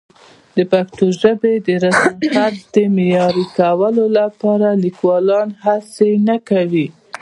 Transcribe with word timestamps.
د 0.55 0.57
پښتو 0.71 1.05
ژبې 1.21 1.53
د 1.65 1.67
رسمالخط 1.85 2.63
د 2.75 2.77
معیاري 2.95 3.45
کولو 3.57 4.05
لپاره 4.19 4.67
لیکوالان 4.83 5.47
هڅه 5.63 6.07
نه 6.27 6.37
کوي. 6.49 6.87